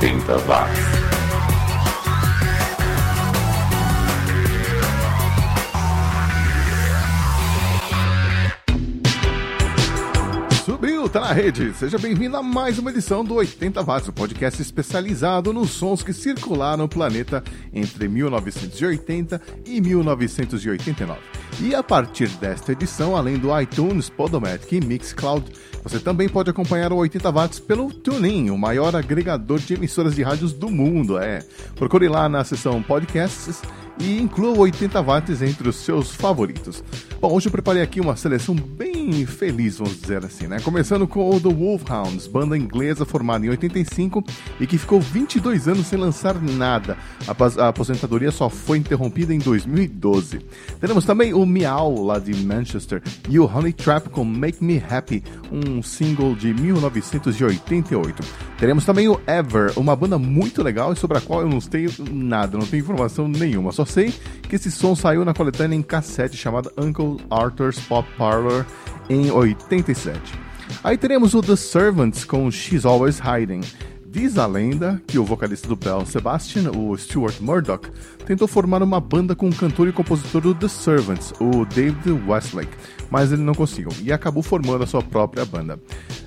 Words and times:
80 0.00 0.38
watts. 0.46 0.78
Subiu, 10.64 11.08
tá 11.08 11.20
na 11.20 11.32
rede. 11.32 11.72
Seja 11.74 11.98
bem-vindo 11.98 12.36
a 12.36 12.42
mais 12.44 12.78
uma 12.78 12.90
edição 12.90 13.24
do 13.24 13.34
80 13.34 13.82
Watts, 13.82 14.06
o 14.06 14.12
podcast 14.12 14.62
especializado 14.62 15.52
nos 15.52 15.70
sons 15.70 16.04
que 16.04 16.12
circularam 16.12 16.84
o 16.84 16.88
planeta 16.88 17.42
entre 17.72 18.06
1980 18.06 19.42
e 19.66 19.80
1989. 19.80 21.37
E 21.60 21.74
a 21.74 21.82
partir 21.82 22.28
desta 22.28 22.72
edição, 22.72 23.16
além 23.16 23.36
do 23.36 23.58
iTunes, 23.60 24.08
Podomatic 24.08 24.72
e 24.72 24.80
Mixcloud, 24.80 25.44
você 25.82 25.98
também 25.98 26.28
pode 26.28 26.50
acompanhar 26.50 26.92
o 26.92 26.96
80 26.96 27.32
Watts 27.32 27.58
pelo 27.58 27.92
TuneIn, 27.92 28.50
o 28.50 28.58
maior 28.58 28.94
agregador 28.94 29.58
de 29.58 29.74
emissoras 29.74 30.14
de 30.14 30.22
rádios 30.22 30.52
do 30.52 30.70
mundo. 30.70 31.18
É, 31.18 31.40
procure 31.74 32.08
lá 32.08 32.28
na 32.28 32.44
seção 32.44 32.82
podcasts 32.82 33.60
e 34.00 34.20
inclua 34.20 34.58
80 34.58 35.00
watts 35.02 35.42
entre 35.42 35.68
os 35.68 35.76
seus 35.76 36.10
favoritos. 36.10 36.82
Bom, 37.20 37.32
hoje 37.32 37.48
eu 37.48 37.52
preparei 37.52 37.82
aqui 37.82 38.00
uma 38.00 38.16
seleção 38.16 38.54
bem 38.54 39.26
feliz, 39.26 39.78
vamos 39.78 40.00
dizer 40.00 40.24
assim, 40.24 40.46
né? 40.46 40.60
Começando 40.60 41.06
com 41.08 41.30
o 41.30 41.40
The 41.40 41.48
Wolfhounds, 41.48 42.26
banda 42.26 42.56
inglesa 42.56 43.04
formada 43.04 43.44
em 43.44 43.48
85 43.48 44.22
e 44.60 44.66
que 44.66 44.78
ficou 44.78 45.00
22 45.00 45.66
anos 45.66 45.86
sem 45.86 45.98
lançar 45.98 46.40
nada. 46.40 46.96
A 47.26 47.68
aposentadoria 47.68 48.30
só 48.30 48.48
foi 48.48 48.78
interrompida 48.78 49.34
em 49.34 49.38
2012. 49.38 50.40
Teremos 50.80 51.04
também 51.04 51.34
o 51.34 51.44
Meow, 51.44 52.04
lá 52.04 52.18
de 52.18 52.34
Manchester, 52.44 53.02
e 53.28 53.38
o 53.38 53.46
Honey 53.46 53.72
Trap 53.72 54.08
com 54.10 54.24
Make 54.24 54.62
Me 54.62 54.82
Happy, 54.88 55.24
um 55.50 55.82
single 55.82 56.34
de 56.34 56.54
1988. 56.54 58.22
Teremos 58.58 58.84
também 58.84 59.08
o 59.08 59.20
Ever, 59.26 59.72
uma 59.76 59.96
banda 59.96 60.18
muito 60.18 60.62
legal 60.62 60.92
e 60.92 60.96
sobre 60.96 61.18
a 61.18 61.20
qual 61.20 61.40
eu 61.40 61.48
não 61.48 61.60
tenho 61.60 61.90
nada, 62.12 62.56
não 62.56 62.66
tenho 62.66 62.82
informação 62.82 63.26
nenhuma, 63.26 63.72
só 63.72 63.84
sei 63.88 64.12
que 64.42 64.56
esse 64.56 64.70
som 64.70 64.94
saiu 64.94 65.24
na 65.24 65.34
coletânea 65.34 65.76
em 65.76 65.82
cassete 65.82 66.36
chamada 66.36 66.70
Uncle 66.78 67.16
Arthur's 67.30 67.80
Pop 67.80 68.08
Parlor 68.16 68.64
em 69.08 69.30
87. 69.30 70.20
Aí 70.84 70.96
teremos 70.96 71.34
o 71.34 71.42
The 71.42 71.56
Servants 71.56 72.24
com 72.24 72.50
She's 72.50 72.84
Always 72.84 73.18
Hiding. 73.18 73.62
Diz 74.06 74.38
a 74.38 74.46
lenda 74.46 75.02
que 75.06 75.18
o 75.18 75.24
vocalista 75.24 75.68
do 75.68 75.76
Bell 75.76 76.04
Sebastian, 76.06 76.70
o 76.70 76.96
Stuart 76.96 77.40
Murdoch, 77.40 77.90
tentou 78.24 78.48
formar 78.48 78.82
uma 78.82 79.00
banda 79.00 79.36
com 79.36 79.48
o 79.48 79.54
cantor 79.54 79.88
e 79.88 79.92
compositor 79.92 80.40
do 80.40 80.54
The 80.54 80.68
Servants, 80.68 81.32
o 81.38 81.66
David 81.66 82.24
Westlake, 82.26 82.72
mas 83.10 83.32
ele 83.32 83.42
não 83.42 83.54
conseguiu 83.54 83.90
e 84.02 84.10
acabou 84.10 84.42
formando 84.42 84.82
a 84.82 84.86
sua 84.86 85.02
própria 85.02 85.44
banda. 85.44 85.78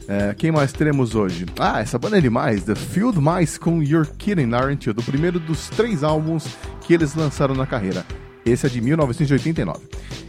É, 0.08 0.34
quem 0.34 0.52
mais 0.52 0.72
teremos 0.74 1.16
hoje? 1.16 1.46
Ah, 1.60 1.80
essa 1.80 1.98
banda 1.98 2.18
é 2.18 2.22
demais, 2.22 2.64
The 2.64 2.76
Field 2.76 3.20
Mice 3.20 3.60
com 3.60 3.82
You're 3.82 4.10
Kidding, 4.18 4.54
Aren't 4.54 4.88
You, 4.88 4.94
do 4.94 5.04
primeiro 5.04 5.40
dos 5.40 5.70
três 5.70 6.04
álbuns 6.04 6.46
que 6.82 6.94
eles 6.94 7.16
lançaram 7.16 7.56
na 7.56 7.66
carreira. 7.66 8.06
Esse 8.46 8.66
é 8.66 8.70
de 8.70 8.82
1989. 8.82 9.80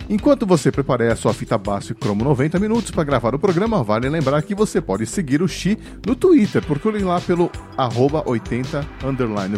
Enquanto 0.08 0.44
você 0.44 0.70
prepara 0.70 1.12
a 1.12 1.16
sua 1.16 1.32
fita 1.32 1.56
base 1.56 1.94
Cromo 1.94 2.22
90 2.24 2.58
minutos 2.58 2.90
para 2.90 3.04
gravar 3.04 3.34
o 3.34 3.38
programa, 3.38 3.82
vale 3.82 4.08
lembrar 4.08 4.42
que 4.42 4.54
você 4.54 4.80
pode 4.80 5.06
seguir 5.06 5.40
o 5.42 5.48
Xi 5.48 5.78
no 6.06 6.14
Twitter, 6.14 6.62
procure 6.62 7.02
lá 7.02 7.20
pelo 7.20 7.50
80 8.26 8.86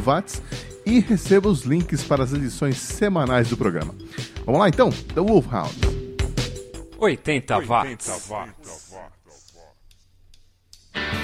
watts 0.01 0.43
e 0.87 1.01
receba 1.01 1.49
os 1.49 1.63
links 1.63 2.05
para 2.05 2.23
as 2.23 2.33
edições 2.33 2.77
semanais 2.77 3.49
do 3.49 3.57
programa. 3.57 3.95
Vamos 4.45 4.61
lá 4.61 4.69
então, 4.69 4.91
The 4.91 5.21
Wolfhound. 5.21 5.75
80 6.99 7.59
watts. 7.61 8.09
80 8.09 8.29
watts. 8.29 9.14
Thank 10.95 11.15
you. 11.15 11.24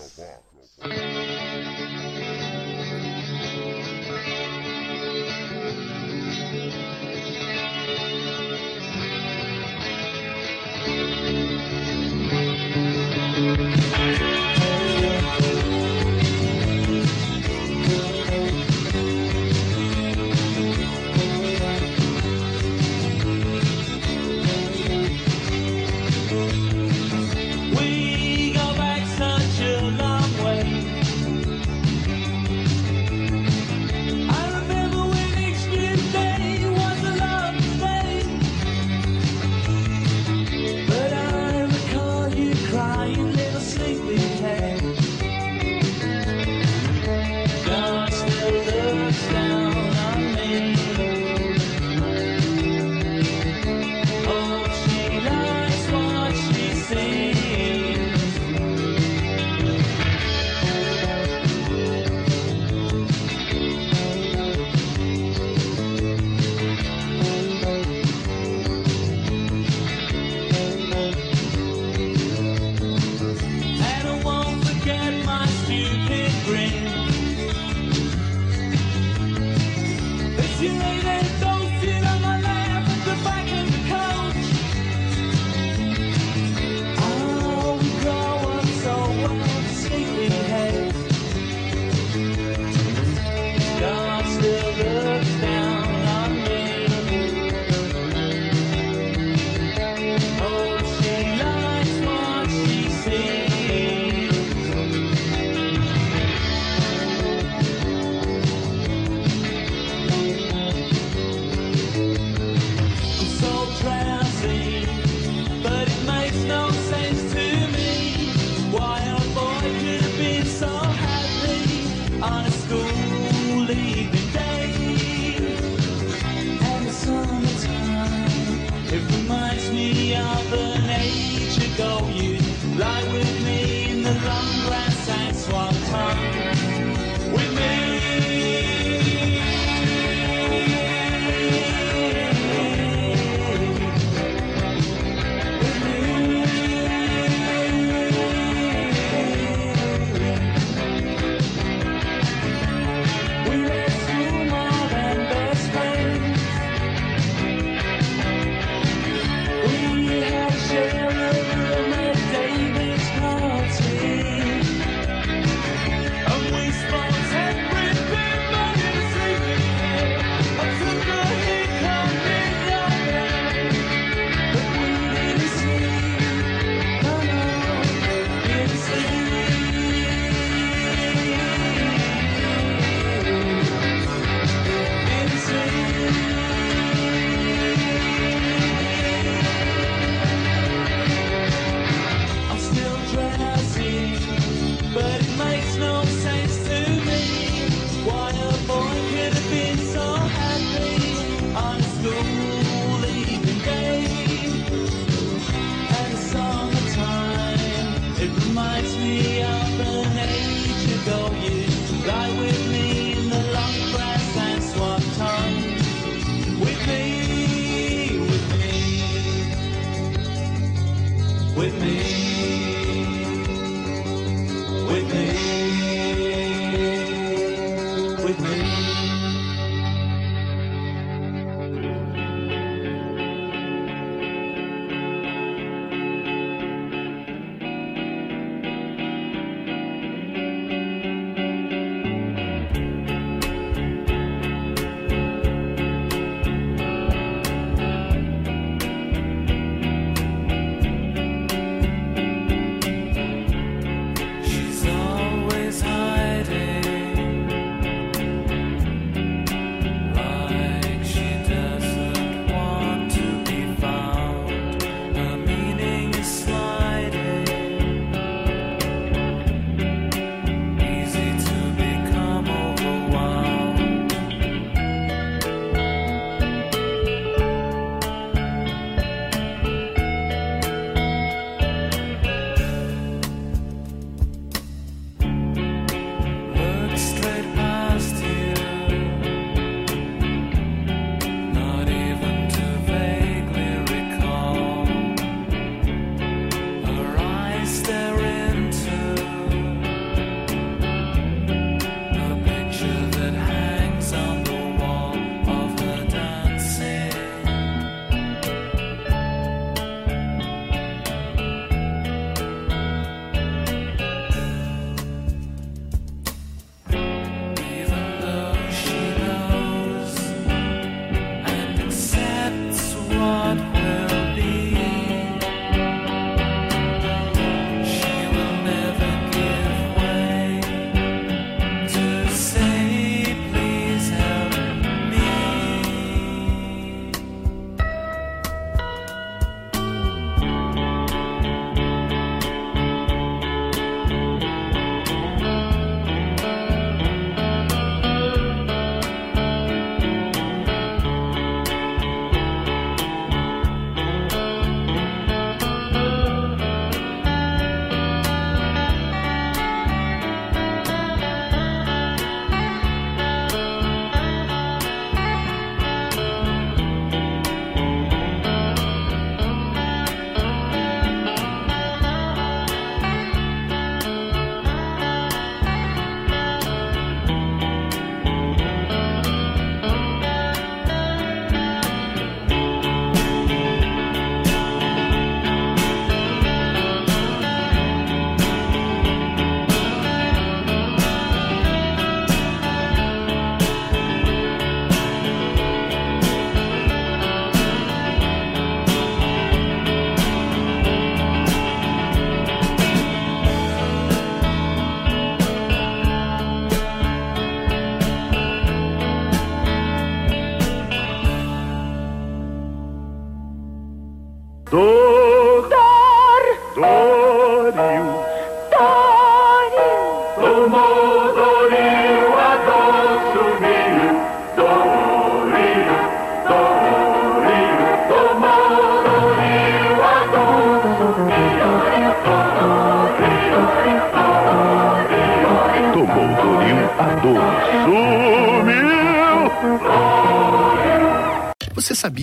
Reminds 208.71 208.97
me 208.99 209.41
of 209.41 209.81
an 209.81 210.29
age 210.29 211.01
ago. 211.01 211.29
You 211.43 212.07
lie 212.07 212.31
with 212.39 212.71
me. 212.71 212.90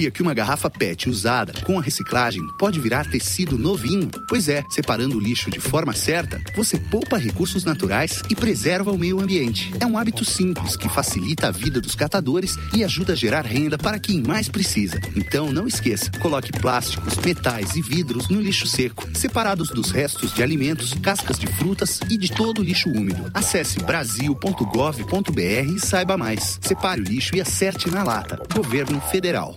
Sabia 0.09 0.11
que 0.11 0.23
uma 0.23 0.35
garrafa 0.35 0.71
PET 0.71 1.09
usada 1.09 1.53
com 1.64 1.79
a 1.79 1.83
reciclagem 1.83 2.42
pode 2.59 2.81
virar 2.81 3.09
tecido 3.09 3.59
novinho? 3.59 4.11
Pois 4.29 4.49
é, 4.49 4.64
separando 4.71 5.16
o 5.16 5.21
lixo 5.21 5.51
de 5.51 5.61
forma 5.61 5.92
certa, 5.92 6.40
você 6.57 6.79
poupa 6.79 7.16
recursos 7.16 7.64
naturais 7.64 8.23
e 8.29 8.35
preserva 8.35 8.90
o 8.90 8.99
meio 8.99 9.21
ambiente. 9.21 9.73
É 9.81 9.87
um 9.87 9.97
hábito 9.97 10.25
simples 10.25 10.77
que 10.77 10.88
facilita 10.88 11.49
a 11.49 11.51
vida 11.51 11.81
dos 11.81 11.94
catadores 11.94 12.57
e 12.75 12.83
ajuda 12.83 13.12
a 13.12 13.16
gerar 13.16 13.44
renda 13.44 13.79
para 13.79 13.99
quem 13.99 14.23
mais 14.23 14.49
precisa. 14.49 15.01
Então 15.14 15.53
não 15.53 15.66
esqueça, 15.66 16.11
coloque 16.18 16.53
plásticos, 16.53 17.16
metais 17.18 17.77
e 17.77 17.83
vidros 17.83 18.29
no 18.29 18.40
lixo 18.40 18.66
seco, 18.66 19.09
separados 19.14 19.68
dos 19.68 19.90
restos 19.90 20.33
de 20.35 20.42
alimentos, 20.42 20.94
cascas 20.94 21.38
de 21.38 21.47
frutas 21.47 22.01
e 22.09 22.16
de 22.16 22.33
todo 22.33 22.61
o 22.61 22.64
lixo 22.64 22.88
úmido. 22.88 23.31
Acesse 23.35 23.81
brasil.gov.br 23.81 25.77
e 25.77 25.81
saiba 25.81 26.16
mais. 26.16 26.59
Separe 26.62 27.01
o 27.01 27.05
lixo 27.05 27.37
e 27.37 27.40
acerte 27.40 27.90
na 27.90 28.03
lata. 28.03 28.40
Governo 28.55 29.01
Federal. 29.01 29.57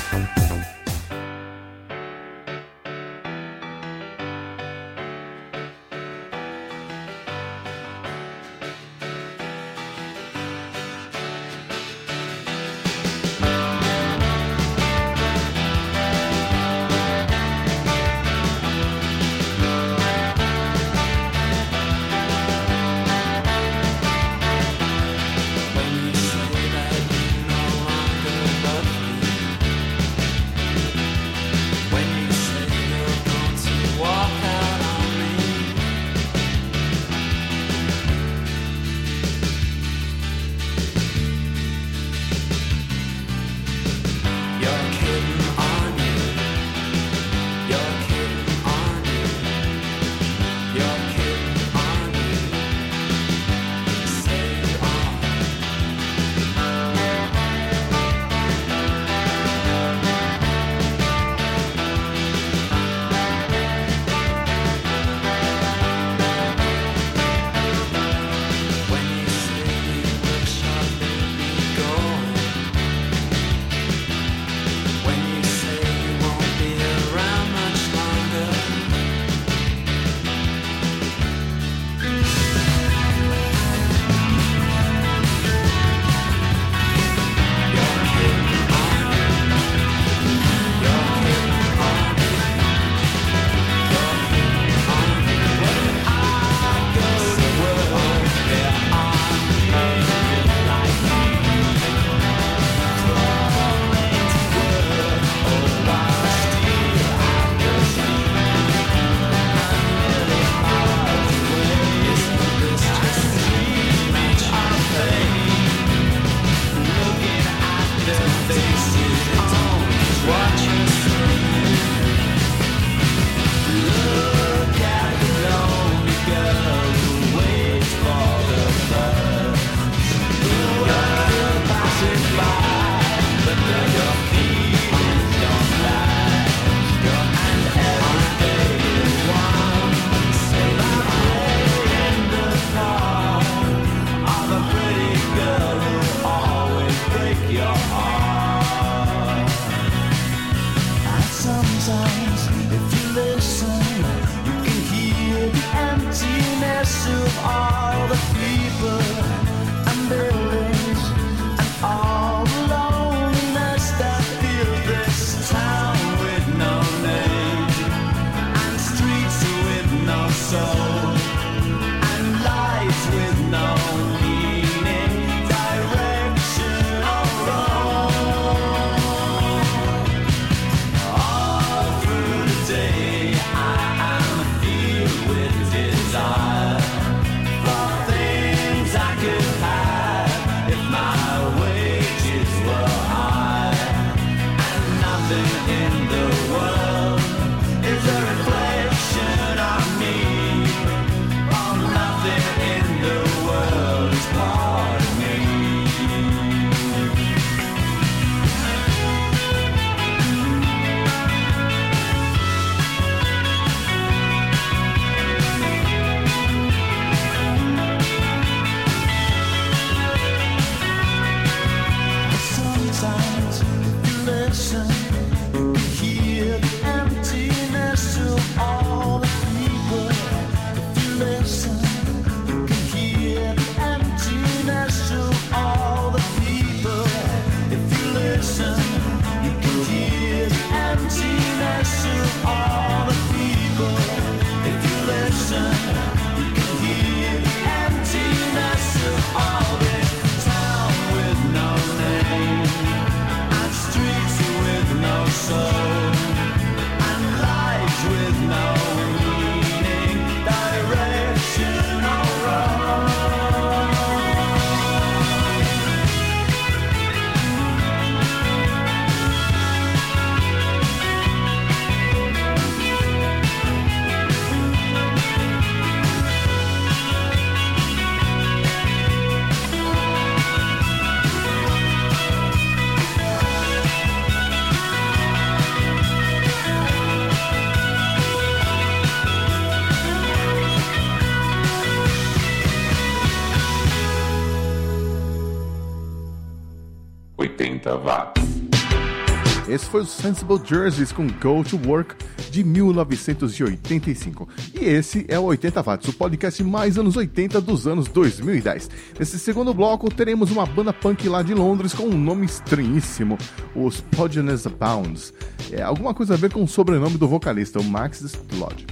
Esse 299.71 299.85
foi 299.85 300.01
o 300.01 300.05
Sensible 300.05 300.59
Jerseys 300.61 301.13
com 301.13 301.25
Go 301.27 301.63
to 301.63 301.79
Work 301.87 302.13
de 302.51 302.61
1985. 302.61 304.49
E 304.73 304.83
esse 304.83 305.25
é 305.29 305.39
o 305.39 305.43
80 305.43 305.81
Watts, 305.81 306.09
o 306.09 306.13
podcast 306.13 306.61
mais 306.61 306.97
anos 306.97 307.15
80 307.15 307.61
dos 307.61 307.87
anos 307.87 308.09
2010. 308.09 308.89
Nesse 309.17 309.39
segundo 309.39 309.73
bloco, 309.73 310.13
teremos 310.13 310.51
uma 310.51 310.65
banda 310.65 310.91
punk 310.91 311.29
lá 311.29 311.41
de 311.41 311.53
Londres 311.53 311.93
com 311.93 312.03
um 312.03 312.17
nome 312.17 312.47
estranhíssimo, 312.47 313.37
os 313.73 314.01
Podgenes 314.01 314.67
Abounds. 314.67 315.33
É 315.71 315.81
alguma 315.81 316.13
coisa 316.13 316.33
a 316.33 316.37
ver 316.37 316.51
com 316.51 316.61
o 316.61 316.67
sobrenome 316.67 317.17
do 317.17 317.25
vocalista, 317.25 317.79
o 317.79 317.83
Max 317.85 318.19
Splod. 318.19 318.85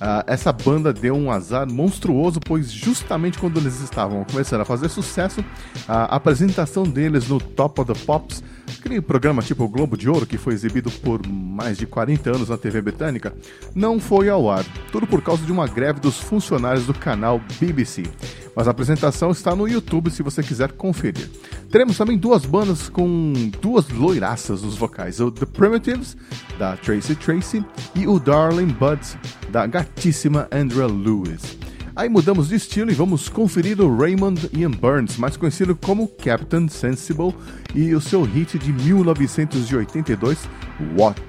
Ah, 0.00 0.24
essa 0.26 0.52
banda 0.52 0.92
deu 0.92 1.14
um 1.14 1.30
azar 1.30 1.70
monstruoso, 1.70 2.40
pois 2.40 2.72
justamente 2.72 3.38
quando 3.38 3.58
eles 3.58 3.80
estavam 3.80 4.24
começando 4.24 4.62
a 4.62 4.64
fazer 4.64 4.88
sucesso, 4.88 5.44
a 5.86 6.16
apresentação 6.16 6.82
deles 6.84 7.28
no 7.28 7.38
Top 7.38 7.80
of 7.80 7.92
the 7.92 8.00
Pops, 8.04 8.42
aquele 8.78 9.00
programa 9.00 9.42
tipo 9.42 9.64
o 9.64 9.68
Globo 9.68 9.96
de 9.96 10.08
Ouro 10.08 10.26
que 10.26 10.38
foi 10.38 10.54
exibido 10.54 10.90
por 10.90 11.26
mais 11.26 11.78
de 11.78 11.86
40 11.86 12.30
anos 12.30 12.48
na 12.48 12.56
TV 12.56 12.82
britânica, 12.82 13.34
não 13.74 13.98
foi 14.00 14.28
ao 14.28 14.50
ar. 14.50 14.64
Tudo 14.90 15.06
por 15.06 15.22
causa 15.22 15.44
de 15.44 15.52
uma 15.52 15.66
greve 15.66 16.00
dos 16.00 16.18
funcionários 16.18 16.86
do 16.86 16.94
canal 16.94 17.40
BBC. 17.60 18.04
Mas 18.54 18.68
a 18.68 18.70
apresentação 18.70 19.30
está 19.30 19.56
no 19.56 19.66
YouTube 19.66 20.10
se 20.10 20.22
você 20.22 20.42
quiser 20.42 20.72
conferir. 20.72 21.30
Teremos 21.70 21.96
também 21.96 22.18
duas 22.18 22.44
bandas 22.44 22.88
com 22.88 23.32
duas 23.60 23.88
loiraças 23.88 24.62
nos 24.62 24.76
vocais: 24.76 25.20
o 25.20 25.30
The 25.30 25.46
Primitives, 25.46 26.16
da 26.58 26.76
Tracy 26.76 27.14
Tracy, 27.14 27.64
e 27.94 28.06
o 28.06 28.18
Darling 28.18 28.66
Buds, 28.66 29.16
da 29.50 29.66
gatíssima 29.66 30.48
Andrea 30.52 30.86
Lewis. 30.86 31.56
Aí 31.94 32.08
mudamos 32.08 32.48
de 32.48 32.54
estilo 32.54 32.90
e 32.90 32.94
vamos 32.94 33.28
conferir 33.28 33.78
o 33.80 33.96
Raymond 33.96 34.48
Ian 34.54 34.70
Burns, 34.70 35.18
mais 35.18 35.36
conhecido 35.36 35.76
como 35.76 36.08
Captain 36.08 36.66
Sensible, 36.66 37.34
e 37.74 37.94
o 37.94 38.00
seu 38.00 38.22
hit 38.22 38.58
de 38.58 38.72
1982, 38.72 40.48
What? 40.96 41.20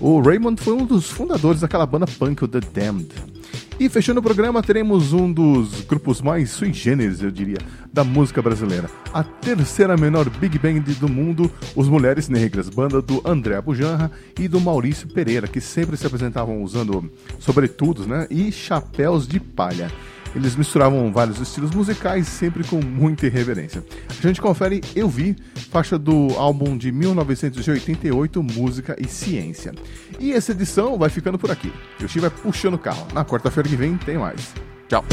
O 0.00 0.20
Raymond 0.22 0.62
foi 0.62 0.72
um 0.72 0.86
dos 0.86 1.10
fundadores 1.10 1.60
daquela 1.60 1.84
banda 1.84 2.06
punk, 2.06 2.48
The 2.48 2.60
Damned. 2.72 3.37
E 3.80 3.88
fechando 3.88 4.18
o 4.18 4.22
programa, 4.22 4.60
teremos 4.60 5.12
um 5.12 5.32
dos 5.32 5.82
grupos 5.82 6.20
mais 6.20 6.50
sui 6.50 6.72
generis, 6.72 7.22
eu 7.22 7.30
diria, 7.30 7.58
da 7.92 8.02
música 8.02 8.42
brasileira. 8.42 8.90
A 9.14 9.22
terceira 9.22 9.96
menor 9.96 10.28
big 10.28 10.58
band 10.58 10.80
do 10.98 11.08
mundo, 11.08 11.48
os 11.76 11.88
Mulheres 11.88 12.28
Negras, 12.28 12.68
banda 12.68 13.00
do 13.00 13.22
André 13.24 13.60
Bujanra 13.60 14.10
e 14.36 14.48
do 14.48 14.60
Maurício 14.60 15.06
Pereira, 15.06 15.46
que 15.46 15.60
sempre 15.60 15.96
se 15.96 16.04
apresentavam 16.04 16.60
usando 16.60 17.08
sobretudos 17.38 18.04
né, 18.04 18.26
e 18.28 18.50
chapéus 18.50 19.28
de 19.28 19.38
palha. 19.38 19.92
Eles 20.38 20.54
misturavam 20.54 21.12
vários 21.12 21.40
estilos 21.40 21.72
musicais, 21.72 22.28
sempre 22.28 22.62
com 22.62 22.80
muita 22.80 23.26
irreverência. 23.26 23.84
A 24.08 24.22
gente 24.24 24.40
confere 24.40 24.80
Eu 24.94 25.08
Vi, 25.08 25.36
faixa 25.68 25.98
do 25.98 26.28
álbum 26.36 26.78
de 26.78 26.92
1988, 26.92 28.40
Música 28.40 28.94
e 29.00 29.08
Ciência. 29.08 29.74
E 30.20 30.32
essa 30.32 30.52
edição 30.52 30.96
vai 30.96 31.10
ficando 31.10 31.40
por 31.40 31.50
aqui. 31.50 31.72
Eu 31.98 32.06
estiver 32.06 32.30
puxando 32.30 32.74
o 32.74 32.78
carro. 32.78 33.08
Na 33.12 33.24
quarta-feira 33.24 33.68
que 33.68 33.74
vem 33.74 33.96
tem 33.96 34.16
mais. 34.16 34.54
Tchau. 34.88 35.04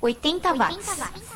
80 0.00 0.52
watts. 0.54 0.96
bloody 0.96 1.35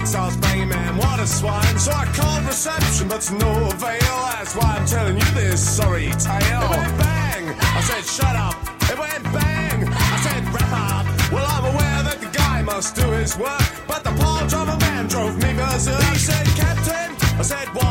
sex 0.00 0.14
I 0.14 0.26
was 0.26 0.36
banging, 0.38 0.68
man, 0.68 0.96
what 0.96 1.20
a 1.20 1.26
swine. 1.26 1.78
So 1.78 1.92
I 1.92 2.04
called 2.06 2.44
reception, 2.44 3.08
but 3.08 3.20
to 3.22 3.34
no 3.34 3.50
avail. 3.68 4.16
That's 4.32 4.54
why 4.54 4.76
I'm 4.78 4.86
telling 4.86 5.16
you 5.16 5.30
this 5.34 5.60
sorry 5.60 6.10
tale. 6.18 6.62
It 6.62 6.70
went 6.70 6.98
bang, 6.98 7.44
I 7.60 7.80
said 7.82 8.04
shut 8.04 8.36
up. 8.36 8.56
It 8.90 8.98
went 8.98 9.24
bang, 9.24 9.88
I 9.88 10.16
said 10.24 10.42
wrap 10.54 10.72
up. 10.72 11.32
Well, 11.32 11.46
I'm 11.46 11.64
aware 11.72 12.02
that 12.08 12.18
the 12.20 12.30
guy 12.36 12.62
must 12.62 12.96
do 12.96 13.06
his 13.10 13.36
work, 13.36 13.62
but 13.86 14.02
the 14.04 14.10
poor 14.10 14.48
driver 14.48 14.78
man 14.80 15.06
drove 15.06 15.36
me 15.36 15.52
berserk. 15.54 16.02
He 16.12 16.18
said, 16.18 16.46
Captain, 16.56 17.10
I 17.38 17.42
said, 17.42 17.68
what? 17.74 17.89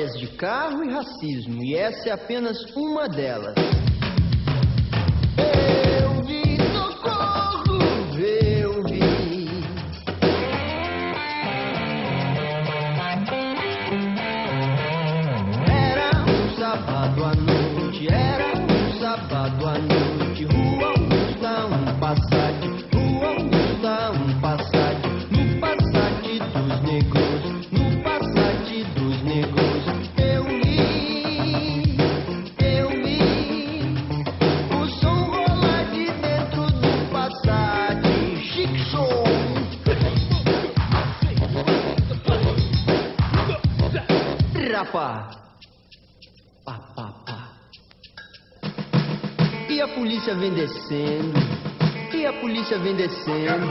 histórias 0.00 0.18
de 0.18 0.26
carro 0.36 0.82
e 0.84 0.90
racismo, 0.90 1.62
e 1.62 1.74
essa 1.76 2.08
é 2.08 2.12
apenas 2.12 2.56
uma 2.74 3.08
delas. 3.08 3.79
acontecendo. 53.10 53.66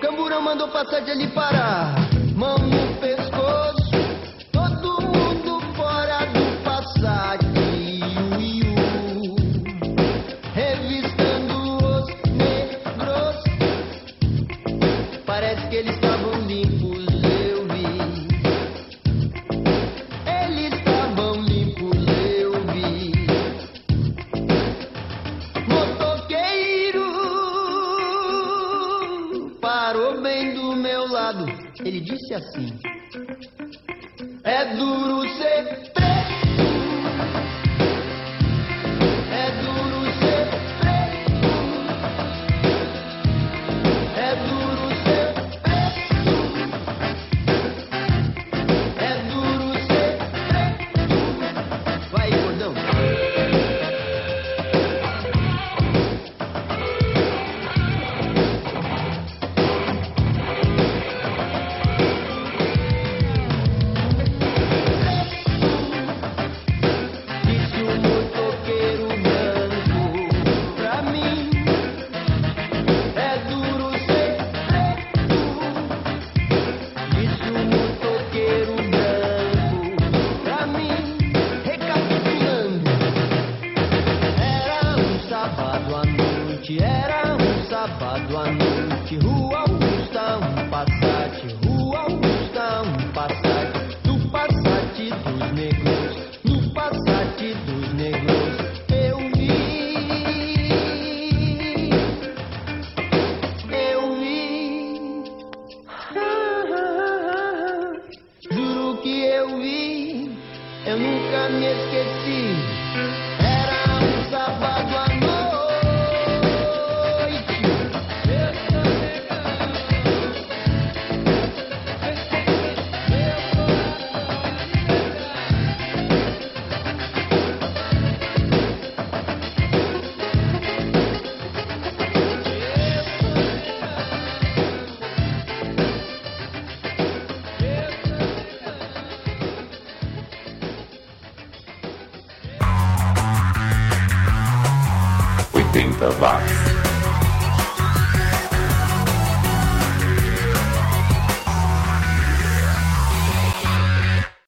Camburão 0.00 0.42
mandou 0.42 0.68
passar 0.68 1.00
de 1.00 1.10
ali 1.10 1.28
parar, 1.28 1.94
mão 2.34 2.58
no 2.58 2.94
pescoço. 3.00 3.81